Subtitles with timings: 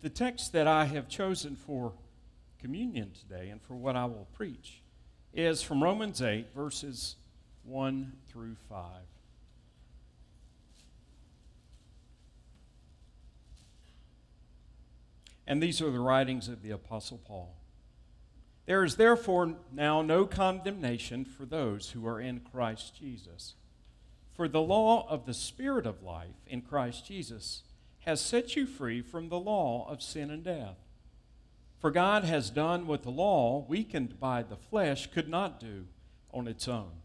[0.00, 1.92] The text that I have chosen for
[2.60, 4.82] communion today and for what I will preach
[5.34, 7.16] is from Romans 8, verses
[7.64, 8.84] 1 through 5.
[15.48, 17.54] And these are the writings of the Apostle Paul.
[18.66, 23.54] There is therefore now no condemnation for those who are in Christ Jesus.
[24.34, 27.62] For the law of the Spirit of life in Christ Jesus
[28.08, 30.78] has set you free from the law of sin and death.
[31.78, 35.84] For God has done what the law, weakened by the flesh, could not do
[36.32, 37.02] on its own.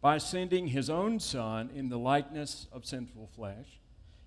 [0.00, 3.78] By sending his own Son in the likeness of sinful flesh,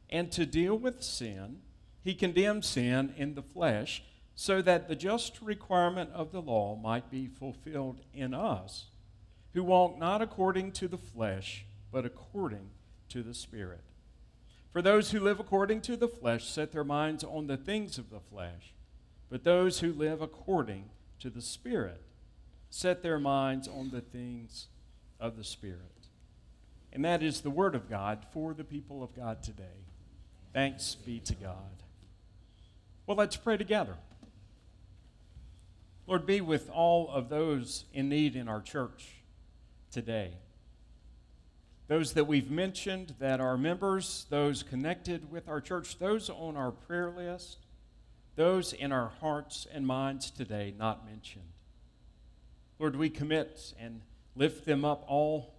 [0.07, 1.61] and to deal with sin,
[2.03, 4.03] he condemned sin in the flesh,
[4.35, 8.89] so that the just requirement of the law might be fulfilled in us,
[9.55, 12.69] who walk not according to the flesh, but according
[13.09, 13.81] to the Spirit.
[14.75, 18.09] For those who live according to the flesh set their minds on the things of
[18.09, 18.73] the flesh,
[19.29, 20.89] but those who live according
[21.21, 22.01] to the Spirit
[22.69, 24.67] set their minds on the things
[25.17, 26.09] of the Spirit.
[26.91, 29.85] And that is the Word of God for the people of God today.
[30.51, 31.83] Thanks be to God.
[33.07, 33.95] Well, let's pray together.
[36.05, 39.21] Lord, be with all of those in need in our church
[39.89, 40.33] today
[41.87, 46.71] those that we've mentioned that are members, those connected with our church, those on our
[46.71, 47.59] prayer list,
[48.35, 51.45] those in our hearts and minds today not mentioned.
[52.79, 54.01] Lord, we commit and
[54.35, 55.53] lift them up all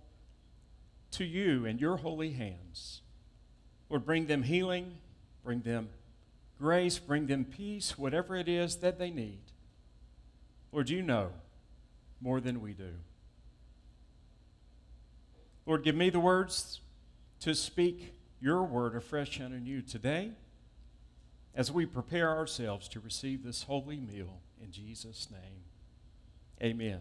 [1.13, 3.01] to you in your holy hands.
[3.89, 4.99] Lord, bring them healing,
[5.45, 5.89] bring them
[6.59, 9.41] grace, bring them peace, whatever it is that they need.
[10.73, 11.31] Lord, you know
[12.21, 12.95] more than we do.
[15.67, 16.81] Lord, give me the words
[17.41, 20.31] to speak your word afresh and anew today
[21.56, 25.64] as we prepare ourselves to receive this holy meal in Jesus' name.
[26.62, 27.00] Amen.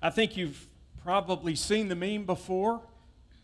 [0.00, 0.66] I think you've
[1.02, 2.80] probably seen the meme before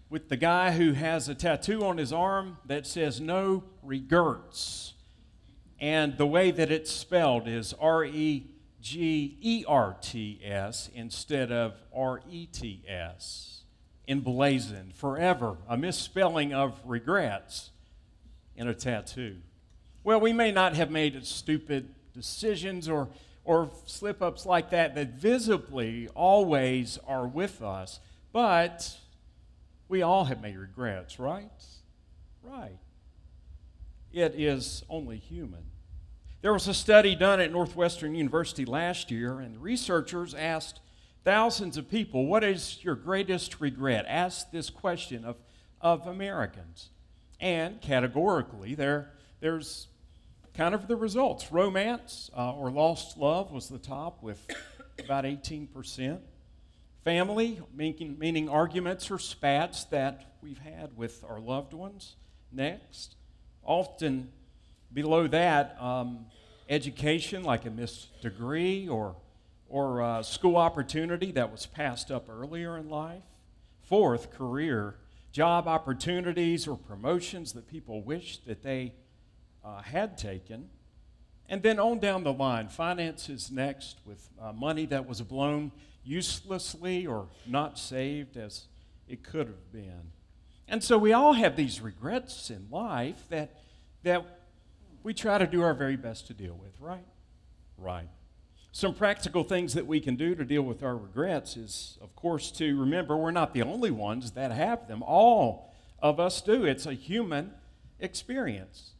[0.08, 4.94] with the guy who has a tattoo on his arm that says no regrets.
[5.80, 8.46] And the way that it's spelled is R E
[8.80, 13.62] G E R T S instead of R E T S,
[14.06, 17.70] emblazoned forever, a misspelling of regrets
[18.56, 19.36] in a tattoo.
[20.04, 23.08] Well, we may not have made stupid decisions or,
[23.44, 28.00] or slip ups like that that visibly always are with us,
[28.32, 28.96] but
[29.88, 31.50] we all have made regrets, right?
[32.42, 32.78] Right.
[34.12, 35.64] It is only human.
[36.40, 40.78] There was a study done at Northwestern University last year, and researchers asked
[41.24, 44.04] thousands of people, What is your greatest regret?
[44.06, 45.36] Asked this question of,
[45.80, 46.90] of Americans.
[47.40, 49.88] And categorically, there, there's
[50.54, 51.50] kind of the results.
[51.50, 54.40] Romance uh, or lost love was the top with
[55.04, 56.20] about 18%.
[57.02, 62.14] Family, meaning, meaning arguments or spats that we've had with our loved ones,
[62.52, 63.16] next.
[63.64, 64.30] Often
[64.92, 66.26] Below that, um,
[66.68, 69.16] education, like a missed degree or,
[69.68, 73.22] or uh, school opportunity that was passed up earlier in life.
[73.82, 74.96] Fourth, career,
[75.32, 78.92] job opportunities or promotions that people wished that they
[79.64, 80.68] uh, had taken.
[81.48, 85.72] And then on down the line, finances next with uh, money that was blown
[86.04, 88.66] uselessly or not saved as
[89.08, 90.12] it could have been.
[90.66, 93.54] And so we all have these regrets in life that,
[94.02, 94.37] that
[95.02, 97.04] we try to do our very best to deal with, right?
[97.76, 98.08] Right.
[98.72, 102.50] Some practical things that we can do to deal with our regrets is, of course,
[102.52, 105.02] to remember we're not the only ones that have them.
[105.02, 106.64] All of us do.
[106.64, 107.52] It's a human
[107.98, 108.90] experience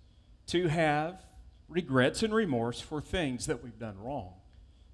[0.49, 1.21] to have
[1.69, 4.33] regrets and remorse for things that we've done wrong.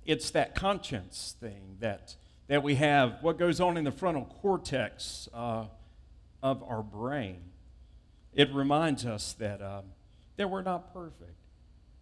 [0.04, 2.16] It's that conscience thing that,
[2.48, 5.66] that we have, what goes on in the frontal cortex uh,
[6.42, 7.40] of our brain.
[8.34, 9.62] It reminds us that.
[9.62, 9.82] Uh,
[10.36, 11.38] that we're not perfect.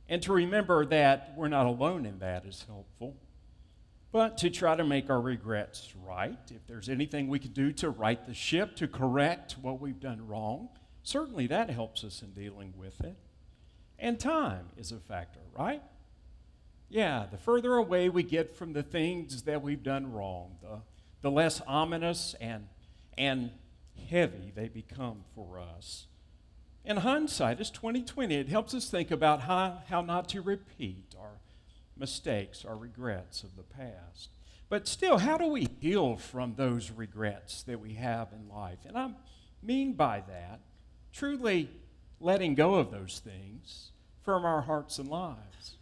[0.08, 3.16] And to remember that we're not alone in that is helpful.
[4.10, 7.88] But to try to make our regrets right, if there's anything we can do to
[7.88, 10.68] right the ship, to correct what we've done wrong,
[11.02, 13.16] certainly that helps us in dealing with it.
[13.98, 15.82] And time is a factor, right?
[16.90, 20.80] Yeah, the further away we get from the things that we've done wrong, the,
[21.22, 22.66] the less ominous and,
[23.16, 23.50] and
[24.10, 26.06] heavy they become for us.
[26.84, 28.34] In hindsight, it's 2020.
[28.34, 31.38] It helps us think about how, how not to repeat our
[31.96, 34.30] mistakes, our regrets of the past.
[34.68, 38.78] But still, how do we heal from those regrets that we have in life?
[38.84, 39.10] And I
[39.62, 40.60] mean by that,
[41.12, 41.70] truly
[42.20, 43.90] letting go of those things
[44.22, 45.76] from our hearts and lives.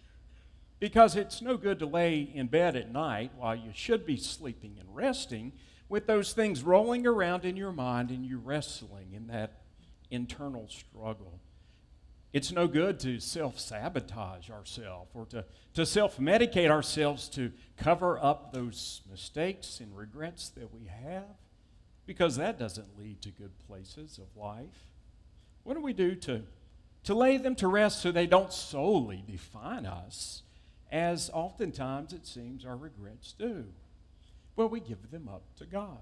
[0.80, 4.76] Because it's no good to lay in bed at night while you should be sleeping
[4.78, 5.52] and resting
[5.88, 9.60] with those things rolling around in your mind and you wrestling in that
[10.10, 11.40] internal struggle.
[12.32, 18.22] It's no good to self sabotage ourselves or to, to self medicate ourselves to cover
[18.22, 21.24] up those mistakes and regrets that we have
[22.06, 24.90] because that doesn't lead to good places of life.
[25.64, 26.42] What do we do to,
[27.04, 30.42] to lay them to rest so they don't solely define us,
[30.90, 33.64] as oftentimes it seems our regrets do?
[34.56, 35.98] Well, we give them up to God,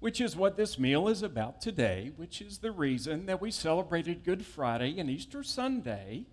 [0.00, 4.24] which is what this meal is about today, which is the reason that we celebrated
[4.24, 6.26] Good Friday and Easter Sunday,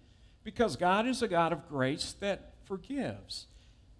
[0.43, 3.47] because God is a God of grace that forgives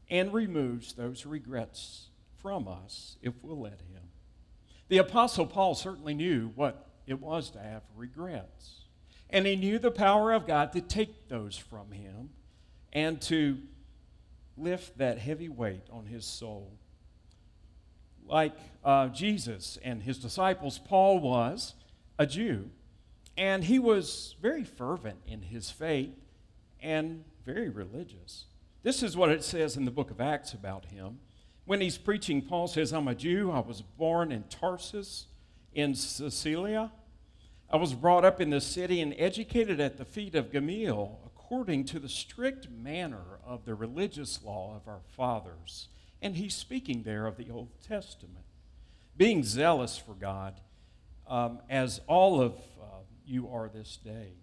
[0.09, 2.07] and removes those regrets
[2.41, 4.03] from us if we'll let Him.
[4.89, 8.81] The Apostle Paul certainly knew what it was to have regrets.
[9.29, 12.29] And he knew the power of God to take those from him
[12.91, 13.57] and to
[14.57, 16.73] lift that heavy weight on his soul.
[18.31, 21.75] Like uh, Jesus and his disciples, Paul was
[22.17, 22.69] a Jew,
[23.37, 26.15] and he was very fervent in his faith
[26.81, 28.45] and very religious.
[28.83, 31.19] This is what it says in the book of Acts about him.
[31.65, 33.51] When he's preaching, Paul says, I'm a Jew.
[33.51, 35.27] I was born in Tarsus
[35.73, 36.91] in Cilicia.
[37.69, 41.85] I was brought up in the city and educated at the feet of Gamaliel according
[41.85, 45.89] to the strict manner of the religious law of our fathers.
[46.21, 48.45] And he's speaking there of the Old Testament.
[49.17, 50.59] Being zealous for God,
[51.27, 54.33] um, as all of uh, you are this day.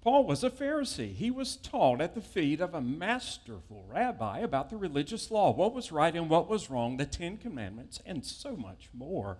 [0.00, 1.14] Paul was a Pharisee.
[1.14, 5.74] He was taught at the feet of a masterful rabbi about the religious law, what
[5.74, 9.38] was right and what was wrong, the Ten Commandments, and so much more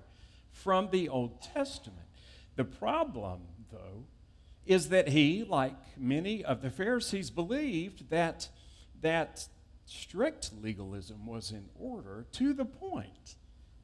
[0.50, 2.06] from the Old Testament.
[2.56, 4.04] The problem, though,
[4.66, 8.48] is that he, like many of the Pharisees, believed that,
[9.00, 9.46] that
[9.88, 13.36] strict legalism was in order to the point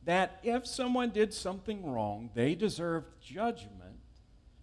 [0.04, 3.94] that if someone did something wrong, they deserved judgment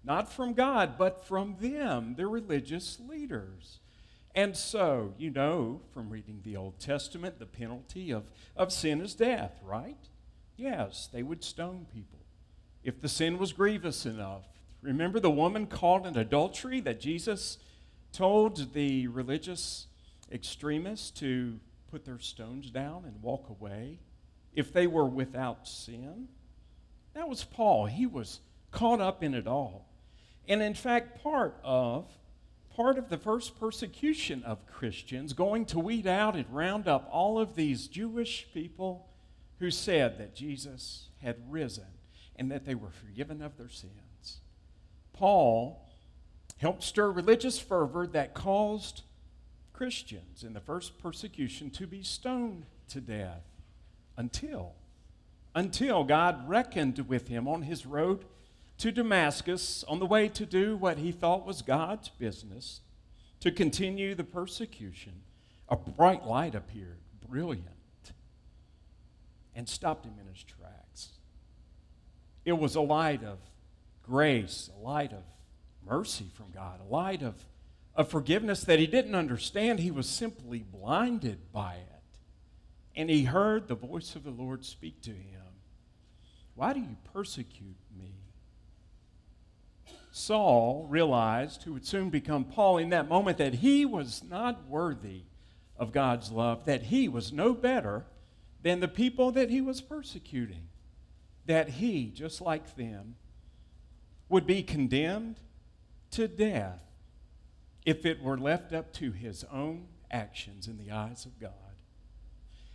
[0.04, 3.80] not from God, but from them, the religious leaders.
[4.34, 8.24] And so, you know from reading the Old Testament, the penalty of,
[8.56, 10.10] of sin is death, right?
[10.56, 12.20] Yes, they would stone people
[12.84, 14.44] if the sin was grievous enough.
[14.82, 17.60] Remember the woman caught in adultery that Jesus
[18.12, 19.88] told the religious
[20.32, 24.00] extremists to put their stones down and walk away
[24.54, 26.28] if they were without sin?
[27.14, 27.88] That was Paul.
[27.88, 28.40] He was
[28.72, 29.88] caught up in it all.
[30.48, 32.08] And in fact, part of
[32.76, 37.38] part of the first persecution of Christians, going to weed out and round up all
[37.38, 39.08] of these Jewish people
[39.60, 41.86] who said that Jesus had risen
[42.36, 44.40] and that they were forgiven of their sins.
[45.14, 45.86] Paul
[46.58, 49.04] helped stir religious fervor that caused
[49.82, 53.42] Christians in the first persecution to be stoned to death
[54.16, 54.74] until
[55.56, 58.24] until God reckoned with him on his road
[58.78, 62.82] to Damascus on the way to do what he thought was God's business,
[63.40, 65.24] to continue the persecution,
[65.68, 67.66] a bright light appeared, brilliant,
[69.56, 71.14] and stopped him in his tracks.
[72.46, 73.40] It was a light of
[74.04, 75.24] grace, a light of
[75.84, 77.34] mercy from God, a light of,
[77.96, 79.80] of forgiveness that he didn't understand.
[79.80, 81.88] He was simply blinded by it.
[82.96, 85.42] And he heard the voice of the Lord speak to him
[86.56, 88.14] Why do you persecute me?
[90.12, 95.24] Saul realized, who would soon become Paul, in that moment that he was not worthy
[95.78, 98.06] of God's love, that he was no better
[98.62, 100.68] than the people that he was persecuting,
[101.46, 103.16] that he, just like them,
[104.28, 105.40] would be condemned
[106.12, 106.91] to death
[107.86, 111.52] if it were left up to his own actions in the eyes of God.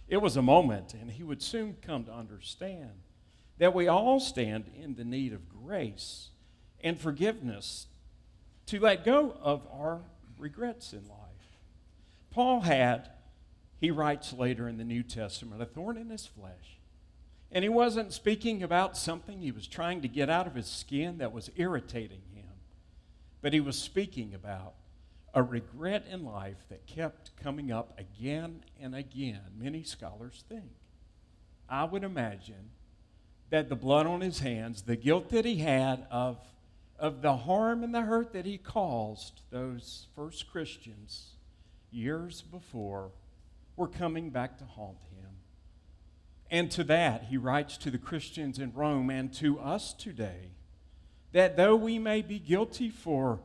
[0.08, 2.90] It was a moment, and he would soon come to understand
[3.58, 6.28] that we all stand in the need of grace
[6.80, 7.86] and forgiveness
[8.66, 10.02] to let go of our
[10.38, 11.16] regrets in life.
[12.30, 13.08] Paul had,
[13.80, 16.78] he writes later in the New Testament, a thorn in his flesh.
[17.50, 21.18] And he wasn't speaking about something he was trying to get out of his skin
[21.18, 22.44] that was irritating him,
[23.40, 24.74] but he was speaking about
[25.36, 30.72] a regret in life that kept coming up again and again, many scholars think.
[31.68, 32.70] I would imagine
[33.50, 36.38] that the blood on his hands, the guilt that he had of
[36.98, 41.32] of the harm and the hurt that he caused those first Christians
[41.90, 43.10] years before
[43.76, 45.28] were coming back to haunt him.
[46.50, 50.52] And to that, he writes to the Christians in Rome and to us today
[51.32, 53.40] that though we may be guilty for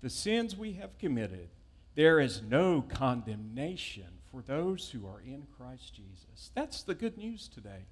[0.00, 1.48] the sins we have committed,
[1.94, 6.50] there is no condemnation for those who are in Christ Jesus.
[6.54, 7.86] That's the good news today.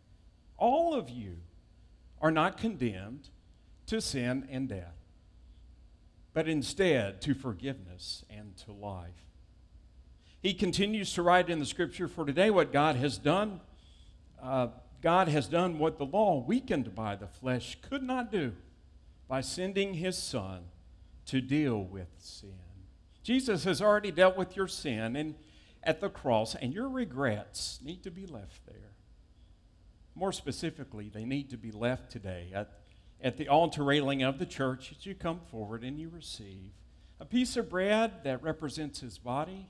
[0.57, 1.39] All of you
[2.21, 3.29] are not condemned
[3.87, 4.97] to sin and death,
[6.33, 9.11] but instead to forgiveness and to life.
[10.41, 13.61] He continues to write in the scripture for today what God has done.
[14.41, 14.69] Uh,
[15.03, 18.53] God has done what the law, weakened by the flesh, could not do
[19.29, 20.65] by sending his Son
[21.29, 22.55] to deal with sin.
[23.23, 25.35] Jesus has already dealt with your sin and
[25.83, 28.93] at the cross, and your regrets need to be left there.
[30.15, 32.71] More specifically, they need to be left today at,
[33.23, 36.73] at the altar railing of the church as you come forward and you receive
[37.21, 39.69] a piece of bread that represents his body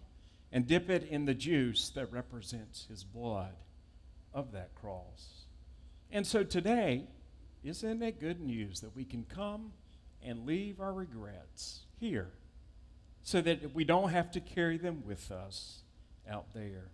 [0.50, 3.54] and dip it in the juice that represents his blood
[4.32, 5.44] of that cross.
[6.10, 7.04] And so today,
[7.62, 9.72] isn't it good news that we can come
[10.22, 12.30] and leave our regrets here
[13.22, 15.82] so that we don't have to carry them with us
[16.28, 16.90] out there?